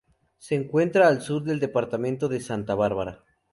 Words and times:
Se 0.39 0.55
encuentra 0.55 1.07
al 1.07 1.21
sur 1.21 1.43
del 1.43 1.59
departamento 1.59 2.27
de 2.27 2.39
Santa 2.39 2.73
Barbara. 2.73 3.23